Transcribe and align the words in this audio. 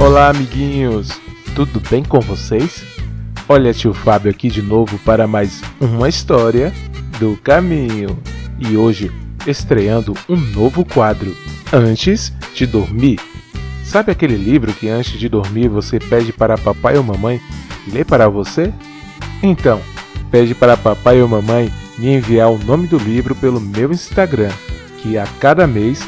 Olá, 0.00 0.30
amiguinhos! 0.30 1.20
Tudo 1.54 1.78
bem 1.90 2.02
com 2.02 2.20
vocês? 2.20 2.82
Olha, 3.46 3.74
tio 3.74 3.92
Fábio 3.92 4.30
aqui 4.30 4.48
de 4.48 4.62
novo 4.62 4.98
para 5.00 5.26
mais 5.26 5.60
uma 5.78 6.08
história 6.08 6.72
do 7.18 7.36
caminho. 7.36 8.18
E 8.58 8.78
hoje 8.78 9.12
estreando 9.46 10.14
um 10.26 10.36
novo 10.36 10.86
quadro, 10.86 11.36
Antes 11.70 12.32
de 12.54 12.64
Dormir. 12.66 13.20
Sabe 13.84 14.10
aquele 14.10 14.36
livro 14.36 14.72
que 14.72 14.88
antes 14.88 15.20
de 15.20 15.28
dormir 15.28 15.68
você 15.68 15.98
pede 15.98 16.32
para 16.32 16.56
papai 16.56 16.96
ou 16.96 17.04
mamãe 17.04 17.38
ler 17.92 18.06
para 18.06 18.26
você? 18.26 18.72
Então, 19.42 19.82
pede 20.30 20.54
para 20.54 20.78
papai 20.78 21.20
ou 21.20 21.28
mamãe 21.28 21.70
me 21.98 22.14
enviar 22.14 22.50
o 22.50 22.58
nome 22.58 22.86
do 22.86 22.96
livro 22.96 23.34
pelo 23.34 23.60
meu 23.60 23.92
Instagram, 23.92 24.50
que 25.02 25.18
a 25.18 25.26
cada 25.38 25.66
mês 25.66 26.00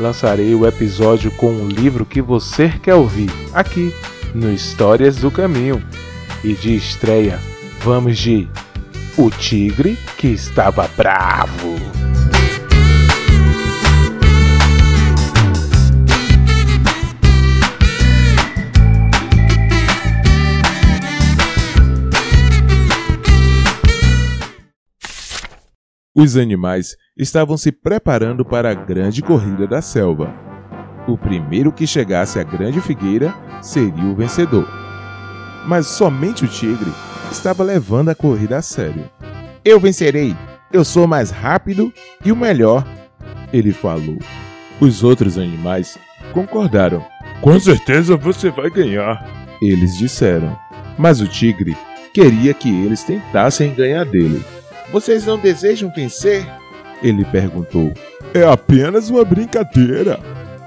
lançarei 0.00 0.54
o 0.54 0.66
episódio 0.66 1.30
com 1.32 1.52
o 1.52 1.68
livro 1.68 2.06
que 2.06 2.22
você 2.22 2.68
quer 2.82 2.94
ouvir 2.94 3.30
aqui 3.52 3.94
no 4.34 4.50
Histórias 4.50 5.16
do 5.16 5.30
Caminho. 5.30 5.82
E 6.42 6.54
de 6.54 6.74
estreia, 6.74 7.38
vamos 7.80 8.18
de 8.18 8.48
O 9.16 9.30
Tigre 9.30 9.98
que 10.16 10.28
estava 10.28 10.88
bravo. 10.96 11.99
Os 26.20 26.36
animais 26.36 26.98
estavam 27.16 27.56
se 27.56 27.72
preparando 27.72 28.44
para 28.44 28.70
a 28.70 28.74
grande 28.74 29.22
corrida 29.22 29.66
da 29.66 29.80
selva. 29.80 30.30
O 31.08 31.16
primeiro 31.16 31.72
que 31.72 31.86
chegasse 31.86 32.38
à 32.38 32.42
grande 32.42 32.78
figueira 32.78 33.34
seria 33.62 34.04
o 34.04 34.14
vencedor. 34.14 34.68
Mas 35.66 35.86
somente 35.86 36.44
o 36.44 36.48
tigre 36.48 36.92
estava 37.32 37.64
levando 37.64 38.10
a 38.10 38.14
corrida 38.14 38.58
a 38.58 38.60
sério. 38.60 39.08
Eu 39.64 39.80
vencerei! 39.80 40.36
Eu 40.70 40.84
sou 40.84 41.06
mais 41.06 41.30
rápido 41.30 41.90
e 42.22 42.30
o 42.30 42.36
melhor! 42.36 42.86
Ele 43.50 43.72
falou. 43.72 44.18
Os 44.78 45.02
outros 45.02 45.38
animais 45.38 45.96
concordaram. 46.34 47.02
Com 47.40 47.58
certeza 47.58 48.14
você 48.14 48.50
vai 48.50 48.68
ganhar! 48.68 49.24
Eles 49.62 49.96
disseram. 49.96 50.54
Mas 50.98 51.22
o 51.22 51.26
tigre 51.26 51.74
queria 52.12 52.52
que 52.52 52.68
eles 52.68 53.02
tentassem 53.04 53.74
ganhar 53.74 54.04
dele. 54.04 54.44
Vocês 54.92 55.24
não 55.24 55.38
desejam 55.38 55.88
vencer? 55.94 56.44
Ele 57.00 57.24
perguntou. 57.24 57.92
É 58.34 58.42
apenas 58.42 59.08
uma 59.08 59.24
brincadeira, 59.24 60.18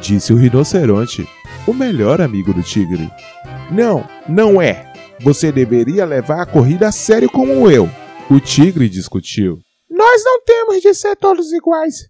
disse 0.00 0.32
o 0.32 0.36
rinoceronte, 0.36 1.28
o 1.66 1.74
melhor 1.74 2.20
amigo 2.20 2.54
do 2.54 2.62
tigre. 2.62 3.10
Não, 3.72 4.08
não 4.28 4.62
é. 4.62 4.92
Você 5.20 5.50
deveria 5.50 6.04
levar 6.04 6.42
a 6.42 6.46
corrida 6.46 6.88
a 6.88 6.92
sério 6.92 7.28
como 7.28 7.68
eu. 7.68 7.88
O 8.30 8.38
tigre 8.38 8.88
discutiu. 8.88 9.58
Nós 9.90 10.24
não 10.24 10.42
temos 10.44 10.80
de 10.80 10.94
ser 10.94 11.16
todos 11.16 11.52
iguais, 11.52 12.08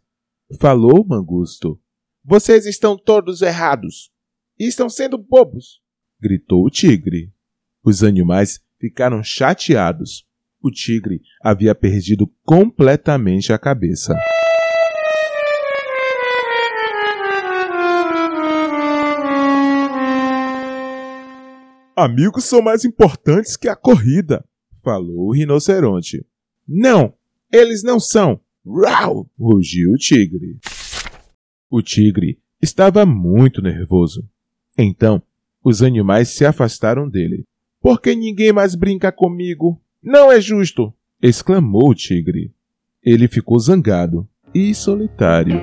falou 0.60 1.04
Mangusto. 1.06 1.80
Vocês 2.22 2.66
estão 2.66 2.96
todos 2.96 3.42
errados. 3.42 4.10
E 4.58 4.66
estão 4.66 4.88
sendo 4.88 5.18
bobos, 5.18 5.80
gritou 6.20 6.64
o 6.64 6.70
tigre. 6.70 7.32
Os 7.82 8.04
animais 8.04 8.60
ficaram 8.78 9.22
chateados 9.22 10.24
o 10.64 10.70
tigre 10.70 11.20
havia 11.42 11.74
perdido 11.74 12.26
completamente 12.42 13.52
a 13.52 13.58
cabeça. 13.58 14.14
Amigos 21.94 22.44
são 22.44 22.62
mais 22.62 22.82
importantes 22.86 23.58
que 23.58 23.68
a 23.68 23.76
corrida, 23.76 24.42
falou 24.82 25.28
o 25.28 25.32
rinoceronte. 25.34 26.24
Não, 26.66 27.12
eles 27.52 27.82
não 27.82 28.00
são. 28.00 28.40
Rau! 28.66 29.30
rugiu 29.38 29.92
o 29.92 29.98
tigre. 29.98 30.58
O 31.70 31.82
tigre 31.82 32.40
estava 32.60 33.04
muito 33.04 33.60
nervoso. 33.60 34.26
Então, 34.78 35.22
os 35.62 35.82
animais 35.82 36.30
se 36.30 36.46
afastaram 36.46 37.06
dele. 37.06 37.44
Por 37.82 38.00
que 38.00 38.14
ninguém 38.14 38.50
mais 38.50 38.74
brinca 38.74 39.12
comigo? 39.12 39.83
Não 40.04 40.30
é 40.30 40.38
justo! 40.38 40.92
exclamou 41.22 41.88
o 41.88 41.94
tigre. 41.94 42.52
Ele 43.02 43.26
ficou 43.26 43.58
zangado 43.58 44.28
e 44.54 44.74
solitário. 44.74 45.58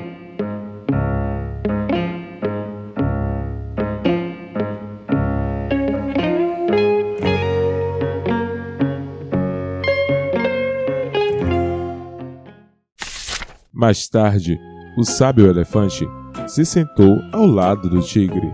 Mais 13.71 14.09
tarde, 14.09 14.59
o 14.97 15.03
sábio 15.03 15.45
elefante 15.45 16.03
se 16.47 16.65
sentou 16.65 17.19
ao 17.31 17.45
lado 17.45 17.87
do 17.87 18.01
tigre. 18.01 18.51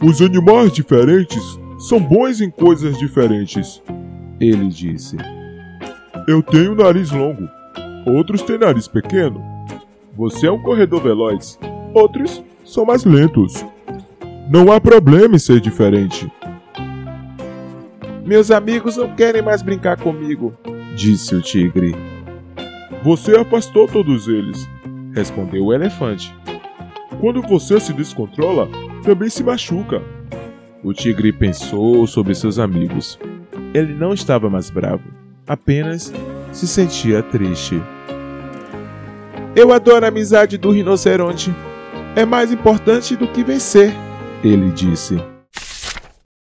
Os 0.00 0.20
animais 0.20 0.72
diferentes 0.72 1.42
são 1.78 2.00
bons 2.00 2.40
em 2.40 2.50
coisas 2.50 2.98
diferentes, 2.98 3.80
ele 4.48 4.68
disse. 4.68 5.16
Eu 6.26 6.42
tenho 6.42 6.74
nariz 6.74 7.10
longo, 7.10 7.48
outros 8.06 8.42
têm 8.42 8.58
nariz 8.58 8.88
pequeno. 8.88 9.42
Você 10.16 10.46
é 10.46 10.52
um 10.52 10.62
corredor 10.62 11.02
veloz, 11.02 11.58
outros 11.94 12.42
são 12.64 12.84
mais 12.84 13.04
lentos. 13.04 13.64
Não 14.50 14.70
há 14.70 14.80
problema 14.80 15.36
em 15.36 15.38
ser 15.38 15.60
diferente. 15.60 16.30
Meus 18.24 18.50
amigos 18.50 18.96
não 18.96 19.14
querem 19.14 19.42
mais 19.42 19.62
brincar 19.62 19.96
comigo, 19.96 20.54
disse 20.96 21.34
o 21.34 21.40
tigre. 21.40 21.94
Você 23.02 23.36
afastou 23.36 23.88
todos 23.88 24.28
eles, 24.28 24.68
respondeu 25.14 25.66
o 25.66 25.72
elefante. 25.72 26.34
Quando 27.20 27.42
você 27.42 27.80
se 27.80 27.92
descontrola, 27.92 28.68
também 29.02 29.28
se 29.28 29.42
machuca. 29.42 30.02
O 30.84 30.92
tigre 30.92 31.32
pensou 31.32 32.06
sobre 32.06 32.34
seus 32.34 32.58
amigos 32.58 33.18
ele 33.74 33.94
não 33.94 34.12
estava 34.12 34.50
mais 34.50 34.70
bravo, 34.70 35.02
apenas 35.46 36.12
se 36.52 36.66
sentia 36.66 37.22
triste. 37.22 37.80
Eu 39.56 39.72
adoro 39.72 40.04
a 40.04 40.08
amizade 40.08 40.56
do 40.58 40.70
rinoceronte. 40.70 41.50
É 42.16 42.24
mais 42.24 42.52
importante 42.52 43.16
do 43.16 43.26
que 43.26 43.42
vencer, 43.42 43.92
ele 44.44 44.70
disse. 44.70 45.16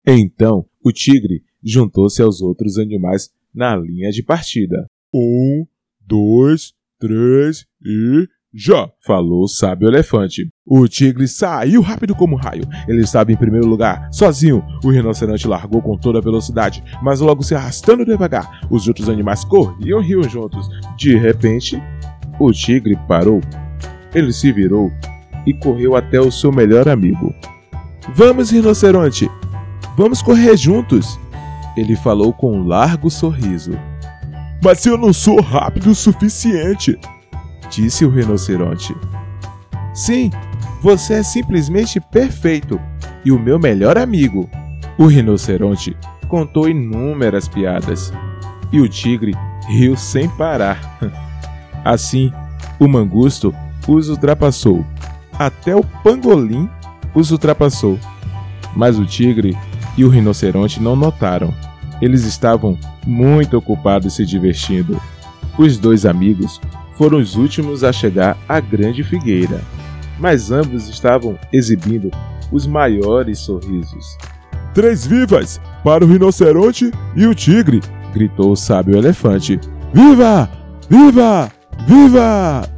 Então 0.07 0.67
o 0.85 0.93
tigre 0.93 1.43
juntou-se 1.63 2.21
aos 2.21 2.43
outros 2.43 2.79
animais 2.79 3.31
na 3.55 3.75
linha 3.75 4.11
de 4.11 4.23
partida. 4.23 4.87
Um, 5.13 5.67
dois, 6.01 6.75
três 6.99 7.65
e 7.83 8.29
já! 8.55 8.89
Falou 9.05 9.43
o 9.43 9.49
sábio 9.49 9.89
elefante. 9.89 10.49
O 10.65 10.87
tigre 10.87 11.27
saiu 11.27 11.83
rápido 11.83 12.15
como 12.15 12.37
um 12.37 12.39
raio. 12.39 12.63
Ele 12.87 13.03
estava 13.03 13.33
em 13.33 13.37
primeiro 13.37 13.67
lugar, 13.67 14.09
sozinho. 14.13 14.63
O 14.85 14.91
rinoceronte 14.91 15.49
largou 15.49 15.83
com 15.83 15.99
toda 15.99 16.21
a 16.21 16.23
velocidade, 16.23 16.83
mas 17.03 17.21
logo 17.21 17.43
se 17.43 17.55
arrastando 17.55 18.05
devagar. 18.05 18.61
Os 18.71 18.87
outros 18.87 19.09
animais 19.09 19.45
corriam 19.45 20.01
e 20.01 20.07
riam 20.07 20.23
juntos. 20.23 20.69
De 20.97 21.17
repente, 21.17 21.83
o 22.39 22.53
tigre 22.53 22.97
parou. 23.09 23.41
Ele 24.15 24.33
se 24.33 24.53
virou 24.53 24.93
e 25.45 25.53
correu 25.53 25.97
até 25.97 26.21
o 26.21 26.31
seu 26.31 26.53
melhor 26.53 26.89
amigo. 26.89 27.35
Vamos, 28.15 28.51
rinoceronte! 28.51 29.29
Vamos 29.97 30.23
correr 30.23 30.57
juntos! 30.57 31.19
Ele 31.77 31.97
falou 31.97 32.33
com 32.33 32.57
um 32.57 32.65
largo 32.65 33.11
sorriso. 33.11 33.73
Mas 34.63 34.87
eu 34.87 34.97
não 34.97 35.13
sou 35.13 35.41
rápido 35.41 35.91
o 35.91 35.95
suficiente! 35.95 36.97
Disse 37.71 38.05
o 38.05 38.11
rinoceronte. 38.11 38.95
Sim, 39.93 40.31
você 40.83 41.15
é 41.15 41.23
simplesmente 41.23 42.01
perfeito 42.01 42.81
e 43.25 43.33
o 43.33 43.39
meu 43.39 43.59
melhor 43.59 43.97
amigo. 43.97 44.49
O 44.99 45.07
rinoceronte 45.07 45.97
contou 46.29 46.69
inúmeras 46.69 47.49
piadas 47.49 48.13
e 48.73 48.81
o 48.81 48.89
tigre 48.89 49.33
riu 49.69 49.97
sem 49.97 50.29
parar. 50.29 50.99
Assim, 51.85 52.33
o 52.79 52.89
mangusto 52.89 53.55
os 53.87 54.09
ultrapassou. 54.09 54.85
Até 55.39 55.75
o 55.75 55.85
pangolim 56.03 56.69
os 57.15 57.31
ultrapassou. 57.31 57.99
Mas 58.75 58.99
o 58.99 59.07
tigre 59.07 59.57
e 59.97 60.05
o 60.05 60.09
rinoceronte 60.09 60.81
não 60.81 60.97
notaram. 60.97 61.55
Eles 62.01 62.25
estavam 62.25 62.79
muito 63.07 63.57
ocupados 63.57 64.15
se 64.15 64.27
divertindo. 64.27 65.01
Os 65.57 65.79
dois 65.79 66.05
amigos 66.05 66.61
foram 66.97 67.19
os 67.19 67.37
últimos 67.37 67.85
a 67.85 67.93
chegar 67.93 68.37
à 68.49 68.61
grande 68.61 69.03
figueira, 69.03 69.61
mas 70.19 70.51
ambos 70.51 70.89
estavam 70.89 71.39
exibindo 71.53 72.11
os 72.53 72.67
maiores 72.67 73.41
sorrisos. 73.41 74.17
Três 74.73 75.07
vivas 75.07 75.61
para 75.83 76.05
o 76.05 76.09
rinoceronte 76.09 76.91
e 77.15 77.27
o 77.27 77.35
tigre! 77.35 77.81
gritou 78.13 78.53
o 78.53 78.57
sábio 78.57 78.97
elefante. 78.97 79.59
Viva! 79.93 80.49
Viva! 80.89 81.51
Viva! 81.87 82.69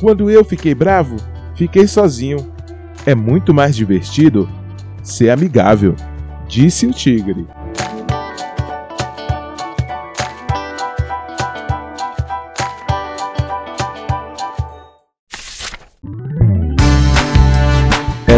Quando 0.00 0.30
eu 0.30 0.44
fiquei 0.44 0.74
bravo, 0.74 1.16
fiquei 1.54 1.86
sozinho. 1.86 2.38
É 3.06 3.14
muito 3.14 3.54
mais 3.54 3.76
divertido 3.76 4.48
ser 5.02 5.30
amigável, 5.30 5.94
disse 6.48 6.86
o 6.86 6.92
tigre. 6.92 7.46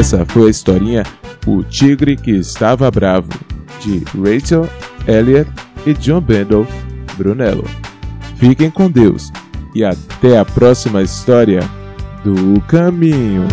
Essa 0.03 0.27
foi 0.27 0.49
a 0.49 0.51
historinha 0.51 1.05
O 1.47 1.63
Tigre 1.63 2.17
que 2.17 2.33
Estava 2.33 2.91
Bravo, 2.91 3.29
de 3.81 4.03
Rachel 4.21 4.69
Elliott 5.07 5.49
e 5.87 5.95
John 5.95 6.21
Bendel 6.21 6.67
Brunello. 7.17 7.65
Fiquem 8.35 8.69
com 8.69 8.91
Deus 8.91 9.31
e 9.77 9.85
até 9.85 10.39
a 10.39 10.45
próxima 10.45 11.03
história 11.03 11.61
do 12.25 12.61
caminho. 12.63 13.47